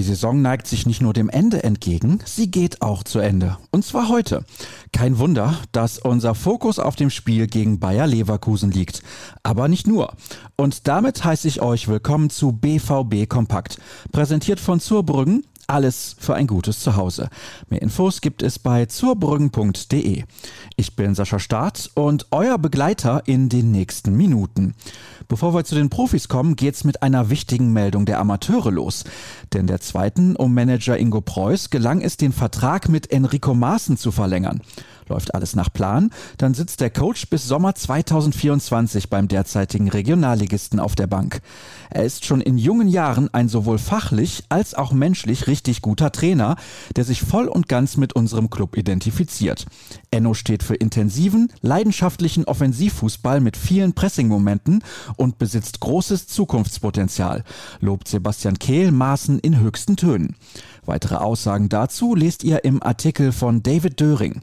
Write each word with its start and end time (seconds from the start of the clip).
Die 0.00 0.06
Saison 0.06 0.40
neigt 0.40 0.66
sich 0.66 0.86
nicht 0.86 1.02
nur 1.02 1.12
dem 1.12 1.28
Ende 1.28 1.62
entgegen, 1.62 2.20
sie 2.24 2.50
geht 2.50 2.80
auch 2.80 3.02
zu 3.02 3.18
Ende. 3.18 3.58
Und 3.70 3.84
zwar 3.84 4.08
heute. 4.08 4.46
Kein 4.94 5.18
Wunder, 5.18 5.58
dass 5.72 5.98
unser 5.98 6.34
Fokus 6.34 6.78
auf 6.78 6.96
dem 6.96 7.10
Spiel 7.10 7.46
gegen 7.46 7.80
Bayer 7.80 8.06
Leverkusen 8.06 8.70
liegt. 8.70 9.02
Aber 9.42 9.68
nicht 9.68 9.86
nur. 9.86 10.14
Und 10.56 10.88
damit 10.88 11.22
heiße 11.22 11.46
ich 11.46 11.60
euch 11.60 11.86
willkommen 11.86 12.30
zu 12.30 12.52
BVB 12.52 13.28
Kompakt. 13.28 13.76
Präsentiert 14.10 14.58
von 14.58 14.80
Zurbrüggen, 14.80 15.44
alles 15.66 16.16
für 16.18 16.34
ein 16.34 16.46
gutes 16.46 16.80
Zuhause. 16.80 17.28
Mehr 17.68 17.82
Infos 17.82 18.22
gibt 18.22 18.42
es 18.42 18.58
bei 18.58 18.86
zurbrüggen.de. 18.86 20.24
Ich 20.76 20.96
bin 20.96 21.14
Sascha 21.14 21.38
Staat 21.38 21.90
und 21.92 22.26
euer 22.30 22.56
Begleiter 22.56 23.24
in 23.26 23.50
den 23.50 23.70
nächsten 23.70 24.16
Minuten. 24.16 24.74
Bevor 25.30 25.54
wir 25.54 25.62
zu 25.62 25.76
den 25.76 25.90
Profis 25.90 26.26
kommen, 26.26 26.56
geht's 26.56 26.82
mit 26.82 27.04
einer 27.04 27.30
wichtigen 27.30 27.72
Meldung 27.72 28.04
der 28.04 28.18
Amateure 28.18 28.72
los. 28.72 29.04
Denn 29.52 29.68
der 29.68 29.80
zweiten 29.80 30.34
um 30.34 30.52
Manager 30.52 30.98
Ingo 30.98 31.20
Preuß 31.20 31.70
gelang 31.70 32.00
es, 32.00 32.16
den 32.16 32.32
Vertrag 32.32 32.88
mit 32.88 33.12
Enrico 33.12 33.54
Maaßen 33.54 33.96
zu 33.96 34.10
verlängern. 34.10 34.60
Läuft 35.10 35.34
alles 35.34 35.56
nach 35.56 35.72
Plan, 35.72 36.10
dann 36.38 36.54
sitzt 36.54 36.80
der 36.80 36.90
Coach 36.90 37.28
bis 37.28 37.46
Sommer 37.46 37.74
2024 37.74 39.10
beim 39.10 39.26
derzeitigen 39.26 39.88
Regionalligisten 39.88 40.78
auf 40.78 40.94
der 40.94 41.08
Bank. 41.08 41.40
Er 41.90 42.04
ist 42.04 42.24
schon 42.24 42.40
in 42.40 42.56
jungen 42.56 42.86
Jahren 42.86 43.28
ein 43.34 43.48
sowohl 43.48 43.78
fachlich 43.78 44.44
als 44.48 44.74
auch 44.74 44.92
menschlich 44.92 45.48
richtig 45.48 45.82
guter 45.82 46.12
Trainer, 46.12 46.54
der 46.94 47.04
sich 47.04 47.22
voll 47.22 47.48
und 47.48 47.68
ganz 47.68 47.96
mit 47.96 48.12
unserem 48.12 48.50
Club 48.50 48.76
identifiziert. 48.76 49.66
Enno 50.12 50.32
steht 50.34 50.62
für 50.62 50.76
intensiven, 50.76 51.52
leidenschaftlichen 51.60 52.44
Offensivfußball 52.44 53.40
mit 53.40 53.56
vielen 53.56 53.94
Pressingmomenten 53.94 54.84
und 55.20 55.38
besitzt 55.38 55.80
großes 55.80 56.26
Zukunftspotenzial, 56.26 57.44
lobt 57.80 58.08
Sebastian 58.08 58.58
Kehl 58.58 58.90
Maßen 58.90 59.38
in 59.38 59.60
höchsten 59.60 59.96
Tönen. 59.96 60.34
Weitere 60.86 61.16
Aussagen 61.16 61.68
dazu 61.68 62.14
lest 62.14 62.42
ihr 62.42 62.64
im 62.64 62.82
Artikel 62.82 63.30
von 63.30 63.62
David 63.62 64.00
Döring. 64.00 64.40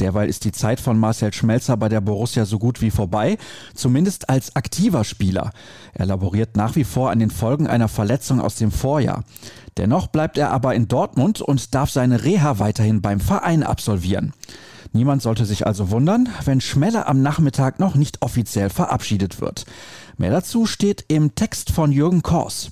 Derweil 0.00 0.28
ist 0.28 0.44
die 0.44 0.52
Zeit 0.52 0.80
von 0.80 0.98
Marcel 0.98 1.32
Schmelzer 1.32 1.76
bei 1.76 1.88
der 1.88 2.00
Borussia 2.00 2.44
so 2.46 2.58
gut 2.58 2.80
wie 2.80 2.90
vorbei, 2.90 3.38
zumindest 3.74 4.28
als 4.28 4.56
aktiver 4.56 5.04
Spieler. 5.04 5.52
Er 5.92 6.06
laboriert 6.06 6.56
nach 6.56 6.74
wie 6.74 6.84
vor 6.84 7.10
an 7.10 7.20
den 7.20 7.30
Folgen 7.30 7.66
einer 7.66 7.88
Verletzung 7.88 8.40
aus 8.40 8.56
dem 8.56 8.72
Vorjahr. 8.72 9.24
Dennoch 9.76 10.08
bleibt 10.08 10.38
er 10.38 10.50
aber 10.50 10.74
in 10.74 10.88
Dortmund 10.88 11.40
und 11.40 11.74
darf 11.74 11.90
seine 11.90 12.24
Reha 12.24 12.58
weiterhin 12.58 13.00
beim 13.00 13.20
Verein 13.20 13.62
absolvieren. 13.62 14.32
Niemand 14.92 15.22
sollte 15.22 15.44
sich 15.44 15.66
also 15.66 15.90
wundern, 15.90 16.28
wenn 16.44 16.60
Schmeller 16.60 17.08
am 17.08 17.22
Nachmittag 17.22 17.78
noch 17.78 17.94
nicht 17.94 18.22
offiziell 18.22 18.70
verabschiedet 18.70 19.40
wird. 19.40 19.64
Mehr 20.16 20.30
dazu 20.30 20.66
steht 20.66 21.04
im 21.08 21.34
Text 21.34 21.70
von 21.70 21.92
Jürgen 21.92 22.22
Kors. 22.22 22.70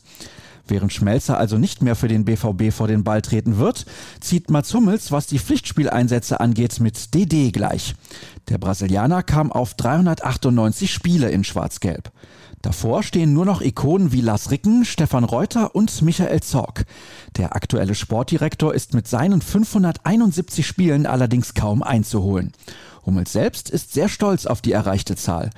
Während 0.69 0.93
Schmelzer 0.93 1.39
also 1.39 1.59
nicht 1.59 1.83
mehr 1.83 1.97
für 1.97 2.09
den 2.09 2.25
BVB 2.25 2.73
vor 2.73 2.89
den 2.89 3.05
Ball 3.05 3.23
treten 3.23 3.59
wird, 3.59 3.87
zieht 4.21 4.51
Mats 4.51 4.73
Hummels, 4.75 5.11
was 5.11 5.27
die 5.27 5.39
Pflichtspieleinsätze 5.39 6.41
angeht, 6.41 6.79
mit 6.81 7.15
DD 7.15 7.51
gleich. 7.51 7.95
Der 8.49 8.59
Brasilianer 8.59 9.23
kam 9.23 9.51
auf 9.51 9.75
398 9.75 10.93
Spiele 10.93 11.31
in 11.31 11.45
Schwarz-Gelb. 11.45 12.11
Davor 12.63 13.03
stehen 13.03 13.33
nur 13.33 13.45
noch 13.45 13.61
Ikonen 13.61 14.13
wie 14.13 14.21
Lars 14.21 14.51
Ricken, 14.51 14.85
Stefan 14.85 15.25
Reuter 15.25 15.75
und 15.75 16.03
Michael 16.03 16.41
Zorg. 16.41 16.85
Der 17.37 17.55
aktuelle 17.55 17.95
Sportdirektor 17.95 18.75
ist 18.75 18.95
mit 18.95 19.07
seinen 19.07 19.41
571 19.41 20.67
Spielen 20.67 21.07
allerdings 21.07 21.55
kaum 21.55 21.83
einzuholen. 21.83 22.53
Hummels 23.07 23.33
selbst 23.33 23.71
ist 23.71 23.93
sehr 23.93 24.09
stolz 24.09 24.45
auf 24.45 24.61
die 24.61 24.73
erreichte 24.73 25.15
Zahl. 25.15 25.51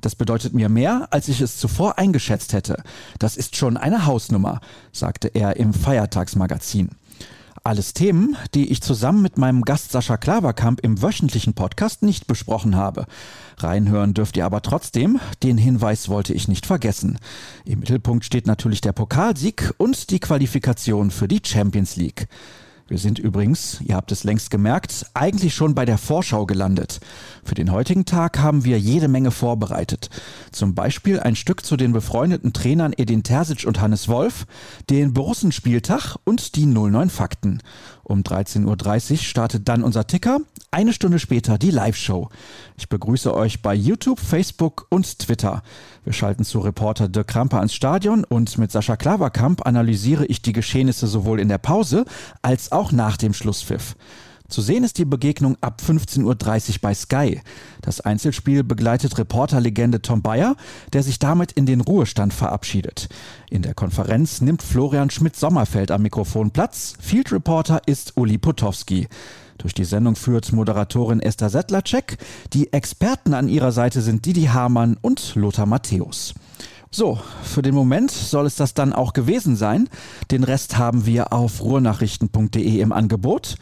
Das 0.00 0.14
bedeutet 0.14 0.54
mir 0.54 0.68
mehr, 0.68 1.08
als 1.10 1.28
ich 1.28 1.40
es 1.40 1.58
zuvor 1.58 1.98
eingeschätzt 1.98 2.52
hätte. 2.52 2.82
Das 3.18 3.36
ist 3.36 3.56
schon 3.56 3.76
eine 3.76 4.06
Hausnummer, 4.06 4.60
sagte 4.92 5.28
er 5.28 5.56
im 5.56 5.72
Feiertagsmagazin. 5.72 6.90
Alles 7.64 7.92
Themen, 7.92 8.36
die 8.54 8.70
ich 8.70 8.80
zusammen 8.80 9.20
mit 9.20 9.36
meinem 9.36 9.62
Gast 9.62 9.90
Sascha 9.92 10.16
Klaverkamp 10.16 10.80
im 10.80 11.02
wöchentlichen 11.02 11.54
Podcast 11.54 12.02
nicht 12.02 12.26
besprochen 12.26 12.76
habe. 12.76 13.06
Reinhören 13.58 14.14
dürft 14.14 14.36
ihr 14.36 14.46
aber 14.46 14.62
trotzdem, 14.62 15.20
den 15.42 15.58
Hinweis 15.58 16.08
wollte 16.08 16.32
ich 16.32 16.48
nicht 16.48 16.66
vergessen. 16.66 17.18
Im 17.64 17.80
Mittelpunkt 17.80 18.24
steht 18.24 18.46
natürlich 18.46 18.80
der 18.80 18.92
Pokalsieg 18.92 19.74
und 19.76 20.10
die 20.10 20.20
Qualifikation 20.20 21.10
für 21.10 21.28
die 21.28 21.42
Champions 21.44 21.96
League. 21.96 22.28
Wir 22.88 22.96
sind 22.96 23.18
übrigens, 23.18 23.82
ihr 23.82 23.96
habt 23.96 24.10
es 24.12 24.24
längst 24.24 24.50
gemerkt, 24.50 25.04
eigentlich 25.12 25.54
schon 25.54 25.74
bei 25.74 25.84
der 25.84 25.98
Vorschau 25.98 26.46
gelandet. 26.46 27.00
Für 27.44 27.54
den 27.54 27.70
heutigen 27.70 28.06
Tag 28.06 28.38
haben 28.38 28.64
wir 28.64 28.80
jede 28.80 29.08
Menge 29.08 29.30
vorbereitet. 29.30 30.08
Zum 30.52 30.74
Beispiel 30.74 31.20
ein 31.20 31.36
Stück 31.36 31.66
zu 31.66 31.76
den 31.76 31.92
befreundeten 31.92 32.54
Trainern 32.54 32.94
Edin 32.96 33.22
Terzic 33.22 33.66
und 33.66 33.82
Hannes 33.82 34.08
Wolf, 34.08 34.46
den 34.88 35.12
Borussenspieltag 35.12 36.16
und 36.24 36.56
die 36.56 36.64
09 36.64 37.10
Fakten. 37.10 37.60
Um 38.04 38.22
13.30 38.22 39.10
Uhr 39.10 39.18
startet 39.18 39.68
dann 39.68 39.84
unser 39.84 40.06
Ticker, 40.06 40.40
eine 40.70 40.92
Stunde 40.92 41.18
später 41.18 41.58
die 41.58 41.70
Live-Show. 41.70 42.28
Ich 42.76 42.88
begrüße 42.88 43.34
euch 43.34 43.62
bei 43.62 43.74
YouTube, 43.74 44.20
Facebook 44.20 44.86
und 44.90 45.18
Twitter. 45.18 45.62
Wir 46.04 46.12
schalten 46.12 46.44
zu 46.44 46.60
Reporter 46.60 47.08
Dirk 47.08 47.28
Kramper 47.28 47.58
ans 47.58 47.74
Stadion 47.74 48.24
und 48.24 48.58
mit 48.58 48.70
Sascha 48.70 48.96
Klaverkamp 48.96 49.66
analysiere 49.66 50.26
ich 50.26 50.42
die 50.42 50.52
Geschehnisse 50.52 51.06
sowohl 51.06 51.40
in 51.40 51.48
der 51.48 51.58
Pause 51.58 52.04
als 52.42 52.72
auch 52.72 52.92
nach 52.92 53.16
dem 53.16 53.34
Schlusspfiff. 53.34 53.96
Zu 54.48 54.62
sehen 54.62 54.82
ist 54.82 54.96
die 54.96 55.04
Begegnung 55.04 55.58
ab 55.60 55.82
15.30 55.86 56.24
Uhr 56.24 56.74
bei 56.80 56.94
Sky. 56.94 57.42
Das 57.82 58.00
Einzelspiel 58.00 58.64
begleitet 58.64 59.18
Reporterlegende 59.18 60.00
Tom 60.00 60.22
Bayer, 60.22 60.56
der 60.94 61.02
sich 61.02 61.18
damit 61.18 61.52
in 61.52 61.66
den 61.66 61.82
Ruhestand 61.82 62.32
verabschiedet. 62.32 63.10
In 63.50 63.60
der 63.60 63.74
Konferenz 63.74 64.40
nimmt 64.40 64.62
Florian 64.62 65.10
Schmidt-Sommerfeld 65.10 65.90
am 65.90 66.00
Mikrofon 66.00 66.50
Platz. 66.50 66.94
Field 66.98 67.30
Reporter 67.30 67.82
ist 67.84 68.16
Uli 68.16 68.38
Potowski. 68.38 69.08
Durch 69.58 69.74
die 69.74 69.84
Sendung 69.84 70.16
führt 70.16 70.50
Moderatorin 70.50 71.20
Esther 71.20 71.50
Settlercheck. 71.50 72.16
Die 72.54 72.72
Experten 72.72 73.34
an 73.34 73.50
ihrer 73.50 73.72
Seite 73.72 74.00
sind 74.00 74.24
Didi 74.24 74.44
Hamann 74.44 74.96
und 75.02 75.34
Lothar 75.34 75.66
Matthäus. 75.66 76.32
So, 76.90 77.18
für 77.42 77.60
den 77.60 77.74
Moment 77.74 78.10
soll 78.10 78.46
es 78.46 78.56
das 78.56 78.72
dann 78.72 78.94
auch 78.94 79.12
gewesen 79.12 79.56
sein. 79.56 79.90
Den 80.30 80.42
Rest 80.42 80.78
haben 80.78 81.04
wir 81.04 81.34
auf 81.34 81.60
ruhrnachrichten.de 81.60 82.80
im 82.80 82.92
Angebot. 82.92 83.56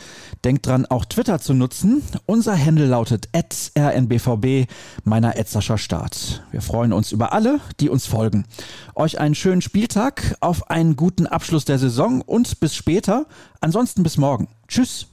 Denkt 0.45 0.67
dran, 0.67 0.87
auch 0.87 1.05
Twitter 1.05 1.41
zu 1.41 1.53
nutzen. 1.53 2.03
Unser 2.27 2.57
Handle 2.57 2.87
lautet 2.87 3.29
rnbvb, 3.35 4.67
meiner 5.03 5.37
Etzerscher 5.37 5.77
Start. 5.77 6.45
Wir 6.53 6.63
freuen 6.63 6.93
uns 6.93 7.11
über 7.11 7.33
alle, 7.33 7.61
die 7.81 7.89
uns 7.89 8.07
folgen. 8.07 8.45
Euch 8.95 9.19
einen 9.19 9.35
schönen 9.35 9.61
Spieltag, 9.61 10.37
auf 10.41 10.71
einen 10.71 10.95
guten 10.95 11.27
Abschluss 11.27 11.65
der 11.65 11.79
Saison 11.79 12.21
und 12.21 12.61
bis 12.61 12.77
später. 12.77 13.27
Ansonsten 13.61 14.05
bis 14.05 14.19
morgen. 14.19 14.47
Tschüss. 14.69 15.09